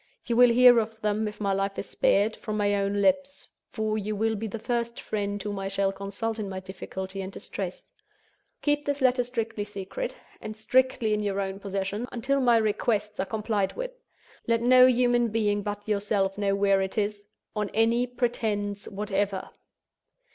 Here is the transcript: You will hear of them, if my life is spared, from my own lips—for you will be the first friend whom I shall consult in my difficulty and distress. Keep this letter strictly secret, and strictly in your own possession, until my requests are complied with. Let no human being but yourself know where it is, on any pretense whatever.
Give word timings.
You 0.25 0.35
will 0.35 0.49
hear 0.49 0.79
of 0.79 0.99
them, 1.01 1.27
if 1.27 1.39
my 1.39 1.53
life 1.53 1.77
is 1.77 1.87
spared, 1.87 2.35
from 2.35 2.57
my 2.57 2.73
own 2.73 3.03
lips—for 3.03 3.99
you 3.99 4.15
will 4.15 4.33
be 4.33 4.47
the 4.47 4.57
first 4.57 4.99
friend 4.99 5.39
whom 5.39 5.59
I 5.59 5.67
shall 5.67 5.91
consult 5.91 6.39
in 6.39 6.49
my 6.49 6.59
difficulty 6.59 7.21
and 7.21 7.31
distress. 7.31 7.91
Keep 8.63 8.85
this 8.85 8.99
letter 8.99 9.23
strictly 9.23 9.63
secret, 9.63 10.17
and 10.41 10.57
strictly 10.57 11.13
in 11.13 11.21
your 11.21 11.39
own 11.39 11.59
possession, 11.59 12.07
until 12.11 12.41
my 12.41 12.57
requests 12.57 13.19
are 13.19 13.27
complied 13.27 13.73
with. 13.75 13.91
Let 14.47 14.63
no 14.63 14.87
human 14.87 15.27
being 15.27 15.61
but 15.61 15.87
yourself 15.87 16.35
know 16.35 16.55
where 16.55 16.81
it 16.81 16.97
is, 16.97 17.23
on 17.55 17.69
any 17.71 18.07
pretense 18.07 18.87
whatever. 18.87 19.51